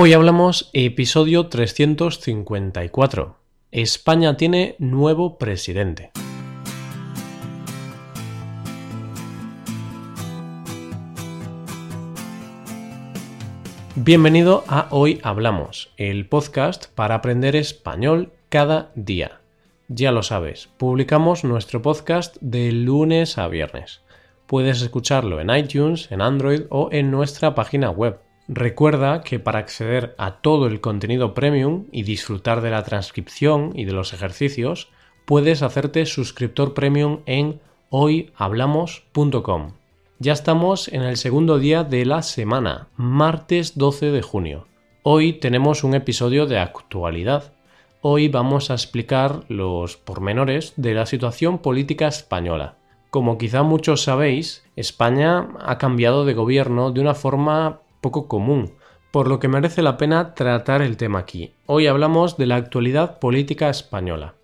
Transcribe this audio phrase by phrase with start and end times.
[0.00, 3.34] Hoy hablamos episodio 354.
[3.72, 6.12] España tiene nuevo presidente.
[13.96, 19.40] Bienvenido a Hoy Hablamos, el podcast para aprender español cada día.
[19.88, 24.02] Ya lo sabes, publicamos nuestro podcast de lunes a viernes.
[24.46, 28.20] Puedes escucharlo en iTunes, en Android o en nuestra página web
[28.50, 33.84] Recuerda que para acceder a todo el contenido premium y disfrutar de la transcripción y
[33.84, 34.88] de los ejercicios,
[35.26, 37.60] puedes hacerte suscriptor premium en
[37.90, 39.72] hoyhablamos.com.
[40.18, 44.66] Ya estamos en el segundo día de la semana, martes 12 de junio.
[45.02, 47.52] Hoy tenemos un episodio de actualidad.
[48.00, 52.76] Hoy vamos a explicar los pormenores de la situación política española.
[53.10, 58.74] Como quizá muchos sabéis, España ha cambiado de gobierno de una forma poco común,
[59.10, 61.52] por lo que merece la pena tratar el tema aquí.
[61.66, 64.34] Hoy hablamos de la actualidad política española.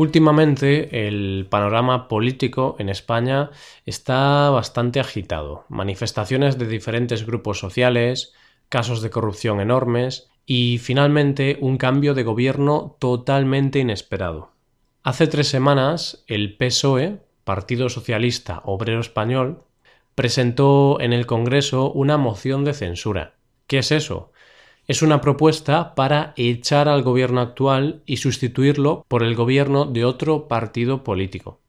[0.00, 3.50] Últimamente el panorama político en España
[3.84, 5.66] está bastante agitado.
[5.68, 8.32] Manifestaciones de diferentes grupos sociales,
[8.70, 14.50] casos de corrupción enormes y finalmente un cambio de gobierno totalmente inesperado.
[15.04, 19.62] Hace tres semanas el PSOE, Partido Socialista Obrero Español,
[20.16, 23.34] presentó en el Congreso una moción de censura.
[23.68, 24.32] ¿Qué es eso?
[24.88, 30.48] Es una propuesta para echar al gobierno actual y sustituirlo por el gobierno de otro
[30.48, 31.60] partido político.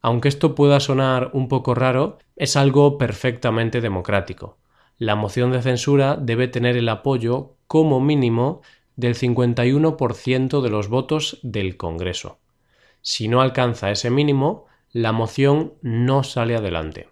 [0.00, 4.56] Aunque esto pueda sonar un poco raro, es algo perfectamente democrático.
[4.98, 8.62] La moción de censura debe tener el apoyo como mínimo
[8.94, 12.38] del 51% de los votos del Congreso.
[13.02, 17.08] Si no alcanza ese mínimo, la moción no sale adelante.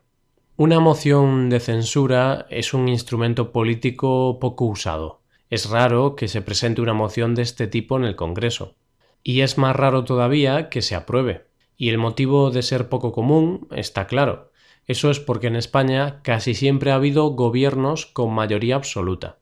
[0.56, 5.23] Una moción de censura es un instrumento político poco usado.
[5.51, 8.77] Es raro que se presente una moción de este tipo en el Congreso.
[9.24, 11.46] Y es más raro todavía que se apruebe.
[11.77, 14.52] Y el motivo de ser poco común está claro.
[14.87, 19.39] Eso es porque en España casi siempre ha habido gobiernos con mayoría absoluta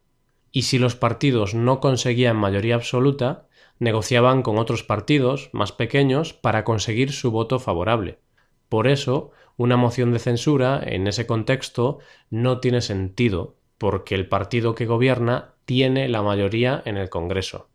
[0.53, 3.47] y si los partidos no conseguían mayoría absoluta,
[3.78, 8.19] negociaban con otros partidos más pequeños para conseguir su voto favorable.
[8.69, 11.99] Por eso, una moción de censura en ese contexto
[12.31, 17.69] no tiene sentido, porque el partido que gobierna tiene la mayoría en el Congreso.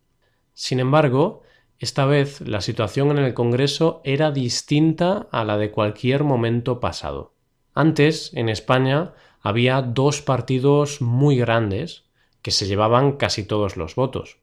[0.53, 1.41] Sin embargo,
[1.79, 7.34] esta vez la situación en el Congreso era distinta a la de cualquier momento pasado.
[7.75, 12.05] Antes, en España, había dos partidos muy grandes,
[12.41, 14.37] que se llevaban casi todos los votos.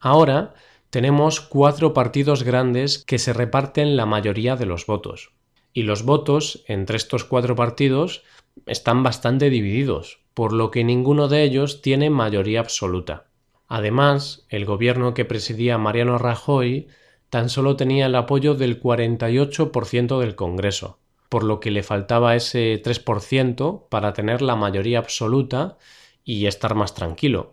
[0.00, 0.54] Ahora
[0.90, 5.32] tenemos cuatro partidos grandes que se reparten la mayoría de los votos.
[5.74, 8.24] Y los votos entre estos cuatro partidos
[8.64, 13.26] están bastante divididos, por lo que ninguno de ellos tiene mayoría absoluta.
[13.66, 16.88] Además, el gobierno que presidía Mariano Rajoy
[17.28, 22.80] tan solo tenía el apoyo del 48% del Congreso, por lo que le faltaba ese
[22.82, 25.78] 3% para tener la mayoría absoluta
[26.24, 27.52] y estar más tranquilo.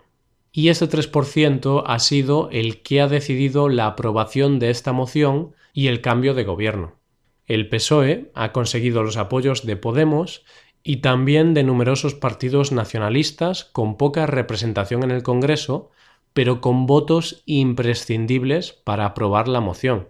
[0.52, 5.88] Y ese 3% ha sido el que ha decidido la aprobación de esta moción y
[5.88, 6.96] el cambio de gobierno.
[7.46, 10.46] El PSOE ha conseguido los apoyos de Podemos
[10.82, 15.92] y también de numerosos partidos nacionalistas con poca representación en el Congreso,
[16.34, 20.10] pero con votos imprescindibles para aprobar la moción.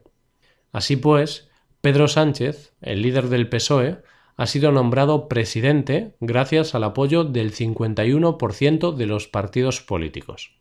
[0.71, 1.49] Así pues,
[1.85, 3.97] Pedro Sánchez, el líder del PSOE,
[4.37, 10.57] ha sido nombrado presidente gracias al apoyo del 51% de los partidos políticos.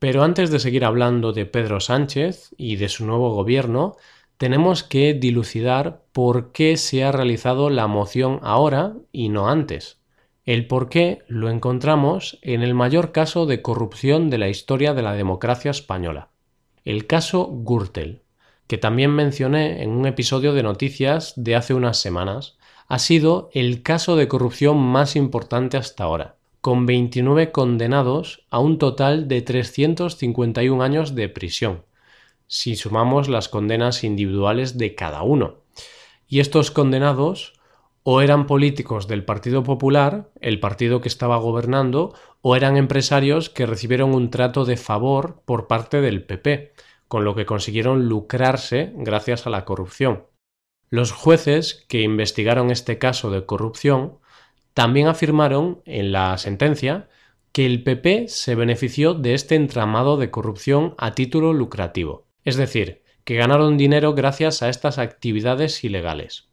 [0.00, 3.94] Pero antes de seguir hablando de Pedro Sánchez y de su nuevo gobierno,
[4.38, 10.00] tenemos que dilucidar por qué se ha realizado la moción ahora y no antes.
[10.44, 15.02] El por qué lo encontramos en el mayor caso de corrupción de la historia de
[15.02, 16.30] la democracia española,
[16.84, 18.25] el caso Gürtel,
[18.66, 22.56] que también mencioné en un episodio de noticias de hace unas semanas,
[22.88, 28.78] ha sido el caso de corrupción más importante hasta ahora, con 29 condenados a un
[28.78, 31.84] total de 351 años de prisión,
[32.46, 35.56] si sumamos las condenas individuales de cada uno.
[36.28, 37.54] Y estos condenados
[38.08, 43.66] o eran políticos del Partido Popular, el partido que estaba gobernando, o eran empresarios que
[43.66, 46.72] recibieron un trato de favor por parte del PP,
[47.08, 50.26] con lo que consiguieron lucrarse gracias a la corrupción.
[50.88, 54.18] Los jueces que investigaron este caso de corrupción
[54.74, 57.08] también afirmaron en la sentencia
[57.52, 63.02] que el PP se benefició de este entramado de corrupción a título lucrativo, es decir,
[63.24, 66.50] que ganaron dinero gracias a estas actividades ilegales.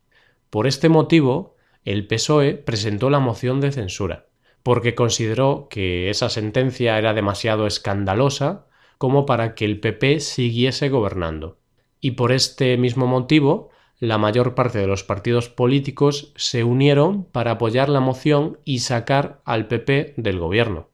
[0.49, 4.27] Por este motivo, el PSOE presentó la moción de censura,
[4.63, 8.67] porque consideró que esa sentencia era demasiado escandalosa
[9.03, 11.57] como para que el PP siguiese gobernando.
[11.99, 13.69] Y por este mismo motivo,
[13.99, 19.41] la mayor parte de los partidos políticos se unieron para apoyar la moción y sacar
[19.43, 20.87] al PP del gobierno.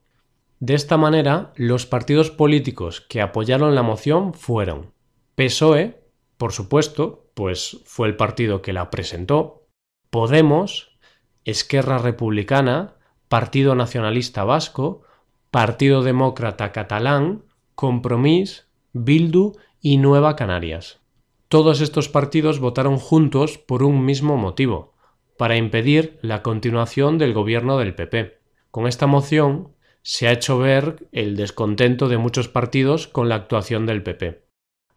[0.60, 4.92] De esta manera, los partidos políticos que apoyaron la moción fueron
[5.36, 6.02] PSOE,
[6.36, 9.68] por supuesto, pues fue el partido que la presentó,
[10.10, 10.98] Podemos,
[11.46, 12.96] Esquerra Republicana,
[13.28, 15.04] Partido Nacionalista Vasco,
[15.52, 17.44] Partido Demócrata Catalán,
[17.80, 21.00] Compromís, Bildu y Nueva Canarias.
[21.48, 24.96] Todos estos partidos votaron juntos por un mismo motivo,
[25.38, 28.38] para impedir la continuación del gobierno del PP.
[28.70, 33.86] Con esta moción se ha hecho ver el descontento de muchos partidos con la actuación
[33.86, 34.44] del PP.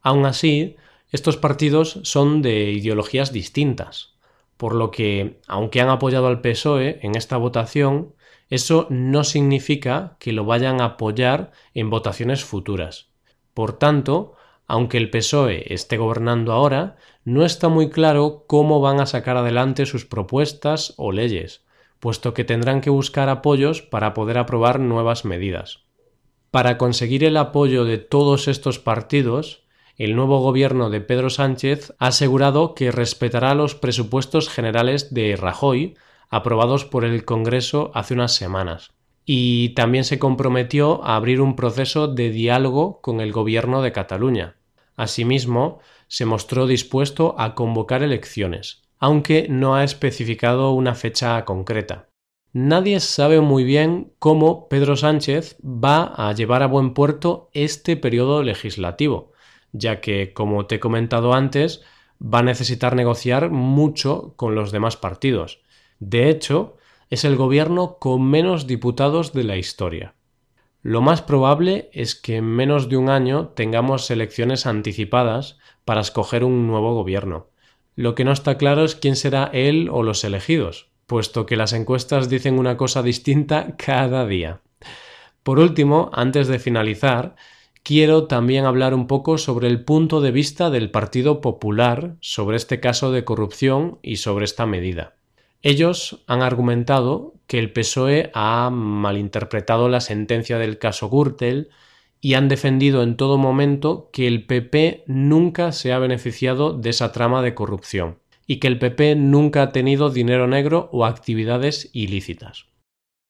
[0.00, 0.75] Aun así,
[1.12, 4.17] estos partidos son de ideologías distintas,
[4.56, 8.17] por lo que, aunque han apoyado al PSOE en esta votación,
[8.52, 13.08] eso no significa que lo vayan a apoyar en votaciones futuras.
[13.54, 14.34] Por tanto,
[14.66, 19.87] aunque el PSOE esté gobernando ahora, no está muy claro cómo van a sacar adelante
[19.87, 21.64] sus propuestas o leyes,
[21.99, 25.84] puesto que tendrán que buscar apoyos para poder aprobar nuevas medidas.
[26.50, 29.62] Para conseguir el apoyo de todos estos partidos,
[29.96, 35.94] el nuevo gobierno de Pedro Sánchez ha asegurado que respetará los presupuestos generales de Rajoy
[36.32, 38.90] aprobados por el Congreso hace unas semanas
[39.25, 44.56] y también se comprometió a abrir un proceso de diálogo con el gobierno de Cataluña.
[44.96, 52.08] Asimismo, se mostró dispuesto a convocar elecciones, aunque no ha especificado una fecha concreta.
[52.52, 58.43] Nadie sabe muy bien cómo Pedro Sánchez va a llevar a buen puerto este periodo
[58.43, 59.32] legislativo,
[59.73, 61.82] ya que, como te he comentado antes,
[62.23, 65.62] va a necesitar negociar mucho con los demás partidos.
[66.04, 66.78] De hecho,
[67.10, 70.16] es el gobierno con menos diputados de la historia.
[70.82, 76.43] Lo más probable es que en menos de un año tengamos elecciones anticipadas para escoger
[76.43, 77.50] un nuevo gobierno.
[77.94, 81.72] Lo que no está claro es quién será él o los elegidos, puesto que las
[81.72, 84.60] encuestas dicen una cosa distinta cada día.
[85.44, 87.37] Por último, antes de finalizar,
[87.84, 92.81] quiero también hablar un poco sobre el punto de vista del Partido Popular sobre este
[92.81, 95.14] caso de corrupción y sobre esta medida.
[95.62, 101.70] Ellos han argumentado que el PSOE ha malinterpretado la sentencia del caso Gürtel
[102.20, 107.12] y han defendido en todo momento que el PP nunca se ha beneficiado de esa
[107.12, 112.66] trama de corrupción y que el PP nunca ha tenido dinero negro o actividades ilícitas.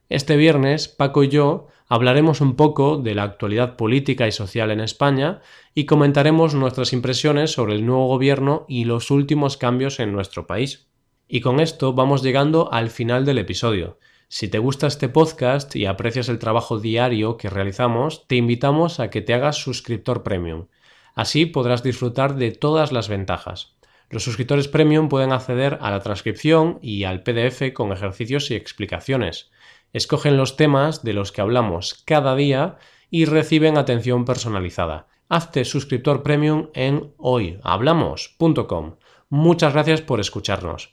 [0.08, 4.80] Este viernes, Paco y yo hablaremos un poco de la actualidad política y social en
[4.80, 5.40] España
[5.74, 10.91] y comentaremos nuestras impresiones sobre el nuevo gobierno y los últimos cambios en nuestro país.
[11.34, 13.98] Y con esto vamos llegando al final del episodio.
[14.28, 19.08] Si te gusta este podcast y aprecias el trabajo diario que realizamos, te invitamos a
[19.08, 20.66] que te hagas suscriptor premium.
[21.14, 23.78] Así podrás disfrutar de todas las ventajas.
[24.10, 29.50] Los suscriptores premium pueden acceder a la transcripción y al PDF con ejercicios y explicaciones.
[29.94, 32.76] Escogen los temas de los que hablamos cada día
[33.08, 35.06] y reciben atención personalizada.
[35.30, 38.96] Hazte suscriptor premium en hoyhablamos.com.
[39.30, 40.92] Muchas gracias por escucharnos.